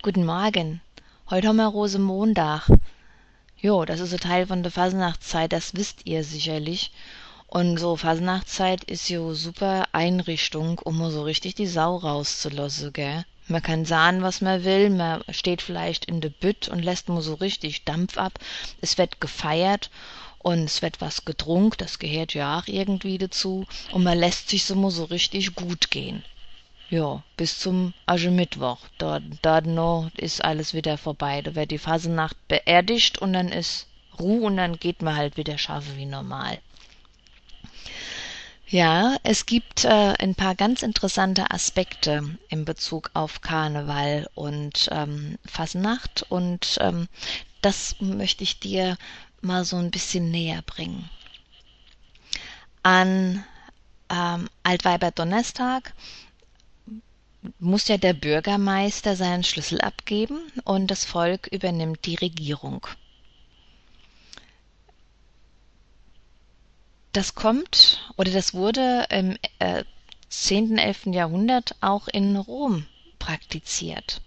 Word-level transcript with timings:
Guten 0.00 0.24
Morgen. 0.24 0.80
Heute 1.28 1.48
haben 1.48 1.56
wir 1.56 1.66
Rosenmontag. 1.66 2.70
Jo, 3.60 3.84
das 3.84 3.98
ist 3.98 4.12
ein 4.12 4.20
Teil 4.20 4.46
von 4.46 4.62
der 4.62 4.70
Fasnachtszeit, 4.70 5.52
das 5.52 5.74
wisst 5.74 6.06
ihr 6.06 6.22
sicherlich. 6.22 6.92
Und 7.48 7.78
so 7.78 7.96
Fasnachtszeit 7.96 8.84
ist 8.84 9.08
jo 9.08 9.34
super 9.34 9.88
Einrichtung, 9.90 10.78
um 10.78 11.10
so 11.10 11.24
richtig 11.24 11.56
die 11.56 11.66
Sau 11.66 11.96
rauszulassen, 11.96 12.92
gell? 12.92 13.24
Man 13.48 13.60
kann 13.60 13.84
sagen, 13.84 14.22
was 14.22 14.40
man 14.40 14.62
will, 14.62 14.88
man 14.90 15.24
steht 15.30 15.62
vielleicht 15.62 16.04
in 16.04 16.20
de 16.20 16.30
Bütt 16.30 16.68
und 16.68 16.84
lässt 16.84 17.08
mal 17.08 17.20
so 17.20 17.34
richtig 17.34 17.84
Dampf 17.84 18.18
ab. 18.18 18.38
Es 18.80 18.98
wird 18.98 19.20
gefeiert 19.20 19.90
und 20.38 20.62
es 20.62 20.80
wird 20.80 21.00
was 21.00 21.24
getrunken, 21.24 21.78
das 21.78 21.98
gehört 21.98 22.34
ja 22.34 22.60
auch 22.60 22.68
irgendwie 22.68 23.18
dazu. 23.18 23.66
Und 23.90 24.04
man 24.04 24.16
lässt 24.16 24.48
sich 24.48 24.64
so 24.64 24.76
mal 24.76 24.92
so 24.92 25.02
richtig 25.02 25.56
gut 25.56 25.90
gehen. 25.90 26.22
Ja, 26.90 27.22
bis 27.36 27.58
zum 27.58 27.92
Aschermittwoch. 28.06 28.78
Da, 28.96 29.20
da 29.42 29.60
noch 29.60 30.10
ist 30.16 30.42
alles 30.42 30.72
wieder 30.72 30.96
vorbei. 30.96 31.42
Da 31.42 31.54
wird 31.54 31.70
die 31.70 31.78
Fasenacht 31.78 32.36
beerdigt 32.48 33.18
und 33.18 33.34
dann 33.34 33.48
ist 33.48 33.86
Ruhe 34.18 34.46
und 34.46 34.56
dann 34.56 34.78
geht 34.78 35.02
man 35.02 35.16
halt 35.16 35.36
wieder 35.36 35.58
schaffen 35.58 35.96
wie 35.96 36.06
normal. 36.06 36.58
Ja, 38.66 39.16
es 39.22 39.46
gibt 39.46 39.84
äh, 39.84 40.14
ein 40.18 40.34
paar 40.34 40.54
ganz 40.54 40.82
interessante 40.82 41.50
Aspekte 41.50 42.38
in 42.48 42.64
Bezug 42.64 43.10
auf 43.14 43.40
Karneval 43.40 44.28
und 44.34 44.88
ähm, 44.90 45.38
Fasnacht 45.46 46.26
und 46.28 46.76
ähm, 46.80 47.08
das 47.62 47.96
möchte 48.00 48.44
ich 48.44 48.60
dir 48.60 48.96
mal 49.40 49.64
so 49.64 49.76
ein 49.76 49.90
bisschen 49.90 50.30
näher 50.30 50.62
bringen. 50.62 51.08
An 52.82 53.44
ähm, 54.10 54.48
Altweiberdonnerstag 54.62 55.94
muss 57.58 57.88
ja 57.88 57.96
der 57.96 58.14
Bürgermeister 58.14 59.16
seinen 59.16 59.44
Schlüssel 59.44 59.80
abgeben 59.80 60.40
und 60.64 60.88
das 60.88 61.04
Volk 61.04 61.46
übernimmt 61.48 62.04
die 62.06 62.16
Regierung. 62.16 62.86
Das 67.12 67.34
kommt 67.34 68.12
oder 68.16 68.30
das 68.30 68.54
wurde 68.54 69.06
im 69.10 69.38
äh, 69.58 69.84
10., 70.28 70.78
11. 70.78 71.06
Jahrhundert 71.06 71.74
auch 71.80 72.06
in 72.08 72.36
Rom 72.36 72.86
praktiziert. 73.18 74.20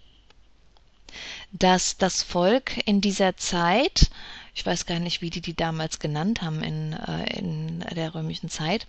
Dass 1.52 1.96
das 1.96 2.22
Volk 2.22 2.86
in 2.86 3.00
dieser 3.00 3.36
Zeit, 3.36 4.10
ich 4.54 4.64
weiß 4.66 4.86
gar 4.86 4.98
nicht, 4.98 5.20
wie 5.22 5.30
die 5.30 5.40
die 5.40 5.54
damals 5.54 6.00
genannt 6.00 6.42
haben 6.42 6.62
in, 6.62 6.92
äh, 6.94 7.38
in 7.38 7.80
der 7.80 8.14
römischen 8.14 8.48
Zeit, 8.48 8.86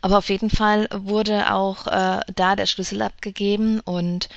aber 0.00 0.18
auf 0.18 0.28
jeden 0.30 0.50
Fall 0.50 0.88
wurde 0.92 1.52
auch 1.52 1.86
äh, 1.86 2.20
da 2.34 2.56
der 2.56 2.66
Schlüssel 2.66 3.02
abgegeben 3.02 3.80
und 3.80 4.28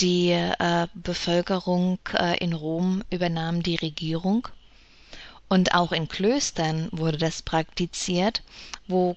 die 0.00 0.30
äh, 0.30 0.86
Bevölkerung 0.94 1.98
äh, 2.14 2.38
in 2.38 2.52
Rom 2.52 3.02
übernahm 3.10 3.62
die 3.62 3.76
Regierung. 3.76 4.48
Und 5.48 5.74
auch 5.74 5.92
in 5.92 6.08
Klöstern 6.08 6.88
wurde 6.92 7.18
das 7.18 7.42
praktiziert, 7.42 8.42
wo 8.86 9.16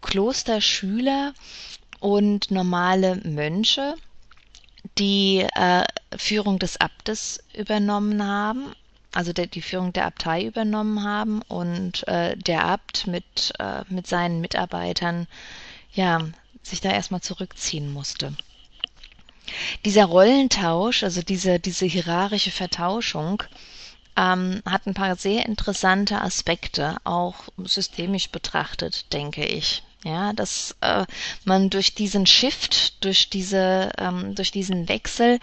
Klosterschüler 0.00 1.34
und 2.00 2.50
normale 2.50 3.16
Mönche 3.24 3.94
die 4.98 5.46
äh, 5.54 5.84
Führung 6.16 6.58
des 6.58 6.78
Abtes 6.78 7.42
übernommen 7.54 8.24
haben, 8.26 8.74
also 9.14 9.32
der, 9.32 9.46
die 9.46 9.62
Führung 9.62 9.92
der 9.92 10.06
Abtei 10.06 10.44
übernommen 10.44 11.02
haben 11.04 11.42
und 11.42 12.06
äh, 12.08 12.36
der 12.36 12.64
Abt 12.64 13.06
mit, 13.06 13.52
äh, 13.58 13.82
mit 13.88 14.06
seinen 14.06 14.40
Mitarbeitern 14.40 15.26
ja 15.92 16.20
sich 16.62 16.80
da 16.80 16.90
erstmal 16.90 17.20
zurückziehen 17.20 17.92
musste. 17.92 18.34
Dieser 19.84 20.06
Rollentausch, 20.06 21.02
also 21.02 21.22
diese, 21.22 21.60
diese 21.60 21.84
hierarchische 21.86 22.50
Vertauschung, 22.50 23.42
ähm, 24.16 24.62
hat 24.64 24.86
ein 24.86 24.94
paar 24.94 25.16
sehr 25.16 25.44
interessante 25.46 26.20
Aspekte, 26.20 26.96
auch 27.04 27.44
systemisch 27.58 28.30
betrachtet, 28.30 29.12
denke 29.12 29.44
ich. 29.44 29.82
Ja, 30.04 30.34
dass 30.34 30.76
äh, 30.82 31.06
man 31.44 31.70
durch 31.70 31.94
diesen 31.94 32.26
Shift, 32.26 33.02
durch 33.02 33.30
diese, 33.30 33.90
ähm, 33.96 34.34
durch 34.34 34.50
diesen 34.50 34.86
Wechsel 34.90 35.40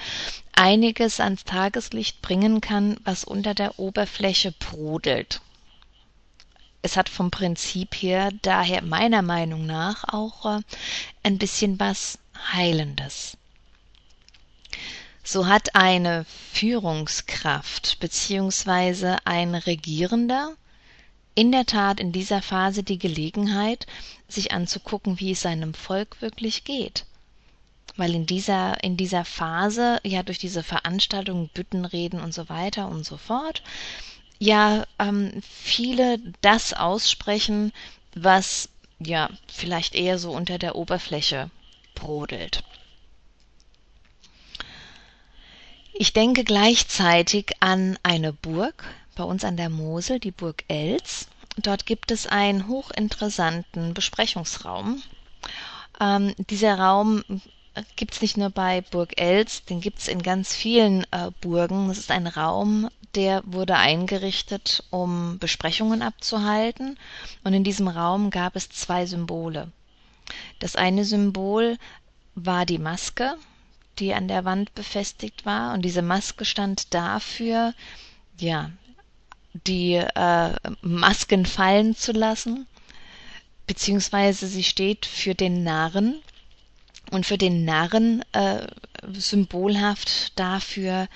einiges 0.54 1.20
ans 1.20 1.44
Tageslicht 1.46 2.22
bringen 2.22 2.62
kann, 2.62 2.98
was 3.04 3.24
unter 3.24 3.56
der 3.56 3.80
Oberfläche 3.80 4.52
brodelt. 4.52 5.42
Es 6.84 6.96
hat 6.96 7.10
vom 7.10 7.32
Prinzip 7.32 7.96
her 7.96 8.30
daher 8.44 8.84
meiner 8.84 9.24
Meinung 9.24 9.66
nach 9.66 10.04
auch 10.14 10.46
äh, 10.58 10.62
ein 11.24 11.40
bisschen 11.40 11.80
was 11.80 12.20
Heilendes. 12.54 13.38
So 15.24 15.48
hat 15.48 15.74
eine 15.76 16.26
Führungskraft 16.54 18.00
beziehungsweise 18.00 19.18
ein 19.26 19.56
Regierender 19.56 20.56
in 21.36 21.52
der 21.52 21.66
Tat 21.66 22.00
in 22.00 22.12
dieser 22.12 22.42
Phase 22.42 22.84
die 22.84 23.00
Gelegenheit, 23.00 23.88
sich 24.28 24.52
anzugucken, 24.52 25.20
wie 25.20 25.32
es 25.32 25.42
seinem 25.42 25.74
Volk 25.74 26.22
wirklich 26.22 26.64
geht. 26.64 27.06
Weil 27.98 28.16
in 28.16 28.26
dieser, 28.26 28.84
in 28.84 28.98
dieser 28.98 29.26
Phase, 29.26 30.00
ja 30.04 30.24
durch 30.24 30.40
diese 30.40 30.64
Veranstaltungen, 30.64 31.50
Büttenreden 31.54 32.20
und 32.22 32.34
so 32.34 32.50
weiter 32.50 32.88
und 32.88 33.06
so 33.06 33.18
fort, 33.18 33.64
ja 34.40 34.86
ähm, 35.00 35.42
viele 35.42 36.20
das 36.42 36.74
aussprechen, 36.74 37.72
was 38.16 38.70
ja 39.00 39.30
vielleicht 39.48 39.96
eher 39.96 40.18
so 40.20 40.32
unter 40.32 40.58
der 40.58 40.76
Oberfläche 40.76 41.50
brodelt. 41.96 42.64
Ich 45.94 46.14
denke 46.14 46.44
gleichzeitig 46.44 47.52
an 47.60 48.00
eine 48.04 48.34
Burg 48.34 48.86
bei 49.22 49.28
uns 49.28 49.44
an 49.46 49.56
der 49.56 49.70
Mosel, 49.70 50.20
die 50.20 50.32
Burg 50.32 50.64
Elz. 50.68 51.28
Dort 51.56 51.86
gibt 51.86 52.10
es 52.10 52.26
einen 52.26 52.68
hochinteressanten 52.68 53.94
Besprechungsraum. 53.94 55.04
Ähm, 56.00 56.34
dieser 56.50 56.80
Raum 56.80 57.24
gibt 57.96 58.16
es 58.16 58.22
nicht 58.24 58.36
nur 58.36 58.50
bei 58.50 58.82
Burg 58.82 59.22
Elz, 59.22 59.64
den 59.66 59.80
gibt 59.80 60.00
es 60.00 60.08
in 60.08 60.24
ganz 60.24 60.56
vielen 60.56 61.04
äh, 61.12 61.30
Burgen. 61.40 61.92
Es 61.92 62.00
ist 62.00 62.10
ein 62.10 62.26
Raum, 62.26 62.90
der 63.14 63.44
wurde 63.46 63.76
eingerichtet, 63.76 64.86
um 64.90 65.38
Besprechungen 65.38 66.02
abzuhalten. 66.02 66.98
Und 67.44 67.54
in 67.54 67.64
diesem 67.64 67.90
Raum 67.90 68.32
gab 68.32 68.56
es 68.56 68.70
zwei 68.70 69.06
Symbole. 69.06 69.72
Das 70.58 70.76
eine 70.76 71.06
Symbol 71.06 71.78
war 72.34 72.66
die 72.66 72.80
Maske, 72.80 73.36
die 74.00 74.16
an 74.16 74.28
der 74.28 74.46
Wand 74.46 74.74
befestigt 74.74 75.46
war. 75.46 75.76
Und 75.76 75.84
diese 75.84 76.02
Maske 76.02 76.44
stand 76.44 76.96
dafür, 76.96 77.76
ja, 78.40 78.72
die 79.54 79.96
äh, 79.96 80.54
Masken 80.82 81.46
fallen 81.46 81.96
zu 81.96 82.12
lassen, 82.12 82.68
beziehungsweise 83.68 84.48
sie 84.48 84.64
steht 84.64 85.06
für 85.06 85.36
den 85.36 85.64
Narren 85.64 86.22
und 87.12 87.26
für 87.26 87.38
den 87.38 87.66
Narren 87.66 88.24
äh, 88.32 88.68
symbolhaft 89.14 90.38
dafür, 90.40 91.08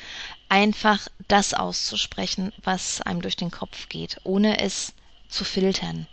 einfach 0.50 1.08
das 1.28 1.54
auszusprechen, 1.54 2.52
was 2.64 3.02
einem 3.02 3.22
durch 3.22 3.36
den 3.36 3.52
Kopf 3.52 3.90
geht, 3.90 4.18
ohne 4.24 4.60
es 4.60 4.94
zu 5.28 5.44
filtern 5.44 6.08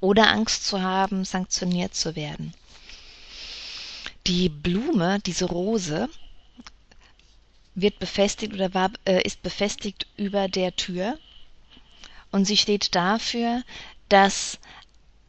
oder 0.00 0.28
Angst 0.30 0.66
zu 0.66 0.82
haben, 0.82 1.24
sanktioniert 1.24 1.94
zu 1.94 2.16
werden. 2.16 2.54
Die 4.26 4.48
Blume, 4.48 5.20
diese 5.20 5.44
Rose, 5.44 6.08
wird 7.74 7.98
befestigt 7.98 8.52
oder 8.52 8.74
war, 8.74 8.90
äh, 9.06 9.22
ist 9.22 9.42
befestigt 9.42 10.06
über 10.16 10.48
der 10.48 10.76
Tür 10.76 11.18
und 12.32 12.44
sie 12.44 12.56
steht 12.56 12.94
dafür, 12.94 13.62
dass 14.08 14.58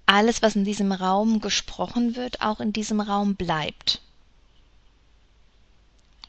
alles, 0.05 0.41
was 0.41 0.55
in 0.55 0.65
diesem 0.65 0.91
Raum 0.91 1.39
gesprochen 1.39 2.15
wird, 2.15 2.41
auch 2.41 2.59
in 2.59 2.73
diesem 2.73 2.99
Raum 2.99 3.35
bleibt 3.35 4.01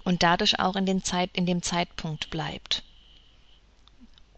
und 0.05 0.23
dadurch 0.23 0.59
auch 0.61 0.77
in, 0.77 1.03
Zeit, 1.03 1.31
in 1.33 1.47
dem 1.47 1.63
Zeitpunkt 1.63 2.31
bleibt. 2.31 2.83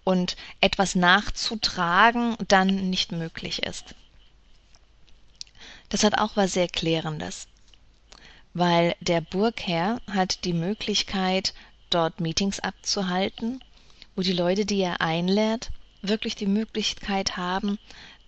Und 0.05 0.37
etwas 0.61 0.95
nachzutragen 0.95 2.37
dann 2.47 2.91
nicht 2.91 3.11
möglich 3.11 3.65
ist. 3.65 3.97
Das 5.89 6.05
hat 6.05 6.17
auch 6.19 6.37
was 6.37 6.53
sehr 6.53 6.69
Klärendes 6.69 7.49
weil 8.57 8.97
der 9.01 9.21
Burgherr 9.21 10.01
hat 10.11 10.45
die 10.47 10.55
Möglichkeit, 10.55 11.53
dort 11.91 12.21
Meetings 12.21 12.59
abzuhalten, 12.59 13.63
wo 14.15 14.23
die 14.23 14.33
Leute, 14.33 14.65
die 14.65 14.81
er 14.81 15.03
einlädt, 15.03 15.69
wirklich 16.09 16.35
die 16.35 16.47
Möglichkeit 16.47 17.37
haben, 17.37 17.79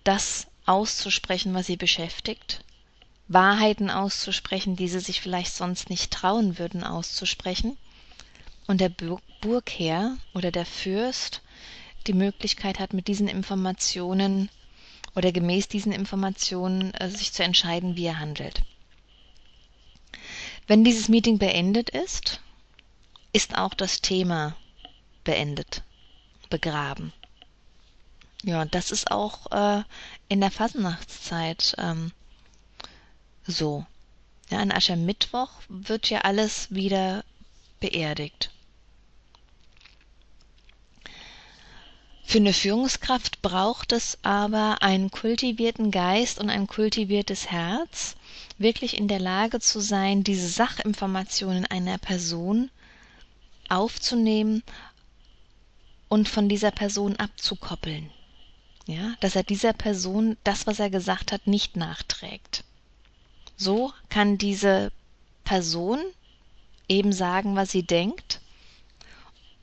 das 0.05 0.47
auszusprechen, 0.67 1.55
was 1.55 1.67
sie 1.67 1.77
beschäftigt, 1.77 2.65
Wahrheiten 3.29 3.91
auszusprechen, 3.91 4.77
die 4.77 4.89
sie 4.89 5.01
sich 5.01 5.21
vielleicht 5.21 5.55
sonst 5.55 5.91
nicht 5.91 6.11
trauen 6.13 6.59
würden 6.59 6.85
auszusprechen, 6.85 7.77
und 8.67 8.81
der 8.81 8.91
Burgherr 9.41 10.17
oder 10.35 10.51
der 10.51 10.67
Fürst 10.67 11.43
die 12.07 12.13
Möglichkeit 12.13 12.79
hat, 12.79 12.93
mit 12.93 13.09
diesen 13.09 13.29
Informationen 13.29 14.51
oder 15.15 15.33
gemäß 15.33 15.69
diesen 15.69 15.93
Informationen 15.93 16.93
äh, 16.95 17.09
sich 17.09 17.33
zu 17.33 17.43
entscheiden, 17.43 17.97
wie 17.97 18.05
er 18.05 18.19
handelt. 18.19 18.63
Wenn 20.67 20.85
dieses 20.85 21.09
Meeting 21.09 21.39
beendet 21.39 21.91
ist 21.91 22.41
ist 23.33 23.57
auch 23.57 23.75
das 23.75 24.01
Thema 24.01 24.57
beendet, 25.25 25.83
begraben. 26.51 27.13
Ja, 28.45 28.65
das 28.65 28.93
ist 28.93 29.11
auch 29.11 29.51
äh, 29.51 29.83
in 30.29 30.41
der 30.41 30.51
Fasnachtszeit 30.51 31.75
ähm, 31.79 32.13
so. 33.47 33.85
Ja, 34.51 34.59
an 34.59 34.71
Aschermittwoch 34.73 35.51
wird 35.69 36.09
ja 36.09 36.21
alles 36.21 36.73
wieder 36.73 37.25
beerdigt. 37.81 38.51
Für 42.25 42.39
eine 42.39 42.53
Führungskraft 42.53 43.41
braucht 43.41 43.93
es 43.93 44.19
aber 44.23 44.83
einen 44.83 45.11
kultivierten 45.11 45.91
Geist 45.91 46.39
und 46.39 46.51
ein 46.51 46.67
kultiviertes 46.67 47.51
Herz, 47.51 48.17
wirklich 48.59 48.99
in 48.99 49.09
der 49.09 49.19
Lage 49.19 49.61
zu 49.61 49.81
sein, 49.81 50.25
diese 50.25 50.47
Sachinformationen 50.49 51.65
einer 51.65 51.97
Person 51.97 52.71
aufzunehmen 53.71 54.63
und 56.09 56.29
von 56.29 56.49
dieser 56.51 56.71
Person 56.71 57.17
abzukoppeln. 57.17 58.11
Ja, 58.89 59.13
dass 59.21 59.37
er 59.37 59.43
dieser 59.43 59.75
Person 59.75 60.39
das, 60.45 60.67
was 60.67 60.81
er 60.81 60.89
gesagt 60.89 61.31
hat, 61.31 61.47
nicht 61.47 61.77
nachträgt. 61.77 62.65
So 63.55 63.93
kann 64.09 64.39
diese 64.39 64.91
Person 65.45 66.01
eben 66.89 67.13
sagen, 67.13 67.55
was 67.55 67.71
sie 67.71 67.83
denkt, 67.83 68.41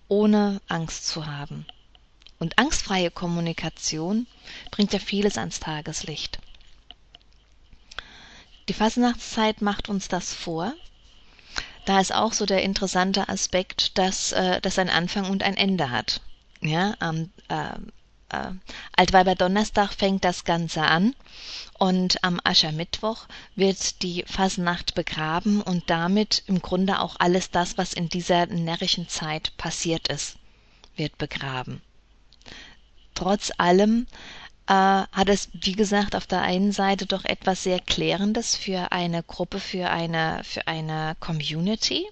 ohne 0.08 0.62
Angst 0.68 1.08
zu 1.08 1.26
haben. 1.26 1.66
Und 2.38 2.60
angstfreie 2.60 3.10
Kommunikation 3.10 4.28
bringt 4.70 4.94
ja 4.94 5.00
vieles 5.00 5.40
ans 5.40 5.60
Tageslicht. 5.60 6.38
Die 8.70 8.74
Fasnachtszeit 8.74 9.60
macht 9.60 9.90
uns 9.90 10.08
das 10.08 10.36
vor. 10.36 10.72
Da 11.86 12.00
ist 12.00 12.14
auch 12.14 12.34
so 12.34 12.46
der 12.46 12.62
interessante 12.62 13.28
Aspekt, 13.28 13.98
dass 13.98 14.34
äh, 14.34 14.62
das 14.62 14.78
ein 14.78 14.90
Anfang 14.92 15.32
und 15.32 15.42
ein 15.42 15.58
Ende 15.58 15.90
hat. 15.90 16.22
Ja, 16.62 16.94
am 17.00 17.32
äh, 17.48 17.80
äh, 18.30 18.52
Altweiber 18.96 19.36
Donnerstag 19.36 19.94
fängt 19.94 20.24
das 20.24 20.44
Ganze 20.44 20.82
an 20.84 21.16
und 21.78 22.24
am 22.24 22.40
Aschermittwoch 22.44 23.28
wird 23.56 24.02
die 24.02 24.24
Fasnacht 24.28 24.96
begraben 24.96 25.62
und 25.62 25.90
damit 25.90 26.44
im 26.48 26.62
Grunde 26.62 27.00
auch 27.00 27.16
alles 27.20 27.52
das, 27.52 27.78
was 27.78 27.94
in 27.94 28.10
dieser 28.10 28.46
närrischen 28.48 29.08
Zeit 29.10 29.56
passiert 29.58 30.08
ist, 30.08 30.38
wird 30.96 31.18
begraben 31.18 31.82
trotz 33.16 33.52
allem 33.58 34.06
äh, 34.68 34.74
hat 34.74 35.30
es, 35.30 35.50
wie 35.54 35.72
gesagt, 35.72 36.16
auf 36.16 36.28
der 36.28 36.42
einen 36.42 36.72
Seite 36.72 37.06
doch 37.08 37.26
etwas 37.26 37.64
sehr 37.64 37.80
Klärendes 37.80 38.56
für 38.56 38.92
eine 38.92 39.24
Gruppe, 39.24 39.60
für 39.60 39.90
eine, 39.90 40.42
für 40.44 40.68
eine 40.68 41.16
Community. 41.20 42.06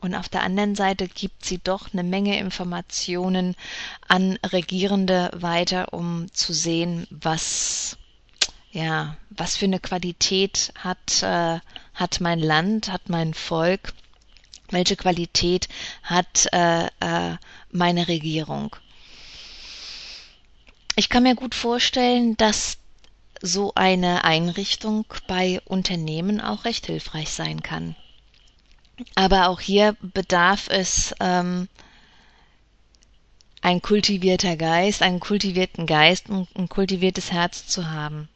Und 0.00 0.14
auf 0.14 0.28
der 0.28 0.42
anderen 0.44 0.76
Seite 0.76 1.08
gibt 1.08 1.44
sie 1.44 1.58
doch 1.58 1.92
eine 1.92 2.04
Menge 2.04 2.38
Informationen 2.38 3.56
an 4.06 4.38
Regierende 4.44 5.30
weiter, 5.34 5.92
um 5.92 6.32
zu 6.32 6.52
sehen, 6.52 7.06
was, 7.10 7.96
ja, 8.70 9.16
was 9.30 9.56
für 9.56 9.64
eine 9.64 9.80
Qualität 9.80 10.72
hat, 10.78 11.22
äh, 11.22 11.58
hat 11.94 12.20
mein 12.20 12.38
Land, 12.38 12.92
hat 12.92 13.08
mein 13.08 13.34
Volk, 13.34 13.92
welche 14.70 14.94
Qualität 14.94 15.68
hat 16.04 16.46
äh, 16.52 16.86
äh, 17.00 17.36
meine 17.72 18.06
Regierung. 18.06 18.76
Ich 20.94 21.08
kann 21.08 21.24
mir 21.24 21.34
gut 21.34 21.56
vorstellen, 21.56 22.36
dass 22.36 22.78
so 23.42 23.72
eine 23.74 24.22
Einrichtung 24.24 25.06
bei 25.26 25.60
Unternehmen 25.64 26.40
auch 26.40 26.64
recht 26.64 26.86
hilfreich 26.86 27.30
sein 27.30 27.62
kann. 27.62 27.96
Aber 29.14 29.48
auch 29.48 29.60
hier 29.60 29.96
bedarf 30.00 30.68
es 30.68 31.14
ähm, 31.20 31.68
ein 33.60 33.82
kultivierter 33.82 34.56
Geist, 34.56 35.02
einen 35.02 35.20
kultivierten 35.20 35.86
Geist 35.86 36.28
und 36.28 36.48
ein 36.56 36.68
kultiviertes 36.68 37.32
Herz 37.32 37.66
zu 37.66 37.90
haben. 37.90 38.28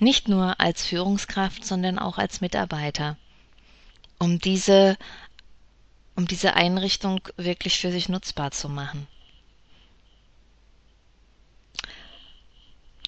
Nicht 0.00 0.28
nur 0.28 0.60
als 0.60 0.86
Führungskraft, 0.86 1.64
sondern 1.64 1.98
auch 1.98 2.18
als 2.18 2.40
Mitarbeiter. 2.40 3.16
Um 4.18 4.38
diese, 4.38 4.96
um 6.16 6.26
diese 6.26 6.54
Einrichtung 6.54 7.20
wirklich 7.36 7.78
für 7.78 7.90
sich 7.90 8.08
nutzbar 8.08 8.50
zu 8.50 8.68
machen. 8.68 9.06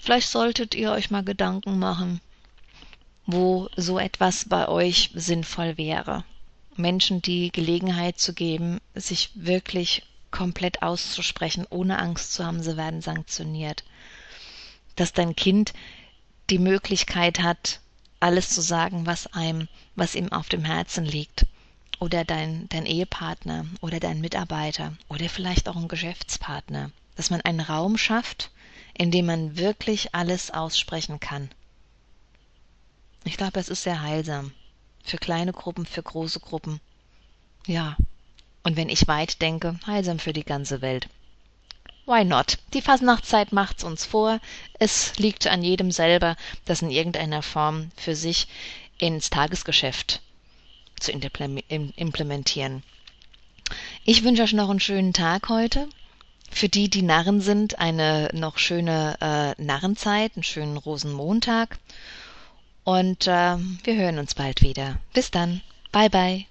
Vielleicht 0.00 0.28
solltet 0.28 0.74
ihr 0.74 0.92
euch 0.92 1.10
mal 1.10 1.22
Gedanken 1.22 1.78
machen, 1.78 2.20
wo 3.26 3.68
so 3.76 3.98
etwas 3.98 4.48
bei 4.48 4.66
euch 4.66 5.10
sinnvoll 5.14 5.76
wäre. 5.76 6.24
Menschen 6.80 7.22
die 7.22 7.50
Gelegenheit 7.52 8.18
zu 8.18 8.32
geben, 8.32 8.80
sich 8.94 9.30
wirklich 9.34 10.02
komplett 10.30 10.82
auszusprechen, 10.82 11.66
ohne 11.70 11.98
Angst 11.98 12.32
zu 12.32 12.44
haben, 12.44 12.62
sie 12.62 12.76
werden 12.76 13.02
sanktioniert. 13.02 13.84
Dass 14.96 15.12
dein 15.12 15.34
Kind 15.36 15.72
die 16.50 16.58
Möglichkeit 16.58 17.40
hat, 17.40 17.80
alles 18.20 18.50
zu 18.50 18.60
sagen, 18.60 19.06
was 19.06 19.26
einem, 19.28 19.68
was 19.96 20.14
ihm 20.14 20.30
auf 20.32 20.48
dem 20.48 20.64
Herzen 20.64 21.04
liegt. 21.04 21.46
Oder 21.98 22.24
dein, 22.24 22.68
dein 22.68 22.86
Ehepartner 22.86 23.66
oder 23.80 24.00
dein 24.00 24.20
Mitarbeiter 24.20 24.94
oder 25.08 25.28
vielleicht 25.28 25.68
auch 25.68 25.76
ein 25.76 25.88
Geschäftspartner. 25.88 26.90
Dass 27.16 27.30
man 27.30 27.42
einen 27.42 27.60
Raum 27.60 27.98
schafft, 27.98 28.50
in 28.96 29.10
dem 29.10 29.26
man 29.26 29.56
wirklich 29.56 30.14
alles 30.14 30.50
aussprechen 30.50 31.20
kann. 31.20 31.50
Ich 33.24 33.36
glaube, 33.36 33.60
es 33.60 33.68
ist 33.68 33.82
sehr 33.82 34.00
heilsam. 34.00 34.52
Für 35.02 35.18
kleine 35.18 35.52
Gruppen, 35.52 35.86
für 35.86 36.02
große 36.02 36.40
Gruppen. 36.40 36.80
Ja. 37.66 37.96
Und 38.62 38.76
wenn 38.76 38.88
ich 38.88 39.08
weit 39.08 39.40
denke, 39.40 39.78
heilsam 39.86 40.18
für 40.18 40.32
die 40.32 40.44
ganze 40.44 40.82
Welt. 40.82 41.08
Why 42.06 42.24
not? 42.24 42.58
Die 42.74 42.82
Fasnachtszeit 42.82 43.52
macht's 43.52 43.84
uns 43.84 44.04
vor. 44.04 44.40
Es 44.78 45.16
liegt 45.18 45.46
an 45.46 45.62
jedem 45.62 45.90
selber, 45.90 46.36
das 46.64 46.82
in 46.82 46.90
irgendeiner 46.90 47.42
Form 47.42 47.90
für 47.96 48.16
sich 48.16 48.48
ins 48.98 49.30
Tagesgeschäft 49.30 50.20
zu 50.98 51.12
implementieren. 51.12 52.82
Ich 54.04 54.24
wünsche 54.24 54.42
euch 54.42 54.52
noch 54.52 54.68
einen 54.68 54.80
schönen 54.80 55.12
Tag 55.12 55.48
heute 55.48 55.88
für 56.50 56.68
die, 56.68 56.90
die 56.90 57.02
Narren 57.02 57.40
sind, 57.40 57.78
eine 57.78 58.28
noch 58.32 58.58
schöne 58.58 59.16
äh, 59.20 59.62
Narrenzeit, 59.62 60.32
einen 60.34 60.42
schönen 60.42 60.76
Rosenmontag. 60.76 61.78
Und 62.84 63.26
äh, 63.26 63.56
wir 63.84 63.94
hören 63.96 64.18
uns 64.18 64.34
bald 64.34 64.62
wieder. 64.62 64.98
Bis 65.12 65.30
dann. 65.30 65.60
Bye 65.92 66.10
bye. 66.10 66.46